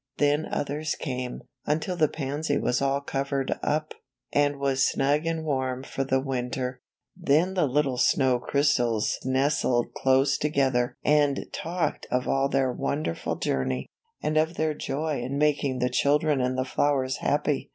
Then 0.17 0.47
others 0.51 0.95
came, 0.95 1.43
until 1.67 1.95
the 1.95 2.07
pansy 2.07 2.57
was 2.57 2.81
all 2.81 3.01
covered 3.01 3.53
up, 3.61 3.93
and 4.33 4.57
was 4.57 4.83
snug 4.83 5.27
and 5.27 5.45
warm 5.45 5.83
for 5.83 6.03
the 6.03 6.19
winter. 6.19 6.81
Then 7.15 7.53
the 7.53 7.67
little 7.67 7.99
snow 7.99 8.39
crystals 8.39 9.19
nestled 9.23 9.89
THE 9.93 9.99
FIRST 10.03 10.41
SNOW 10.41 10.49
STORM. 10.49 10.53
147 11.03 11.43
close 11.43 11.43
together 11.43 11.45
and 11.45 11.53
talked 11.53 12.07
of 12.09 12.27
all 12.27 12.49
their 12.49 12.71
wonderful 12.71 13.35
journey, 13.35 13.85
and 14.23 14.37
of 14.37 14.55
their 14.55 14.73
joy 14.73 15.21
in 15.21 15.37
making 15.37 15.77
the 15.77 15.89
chil 15.91 16.17
dren 16.17 16.41
and 16.41 16.57
the 16.57 16.65
flowers 16.65 17.17
happy. 17.17 17.69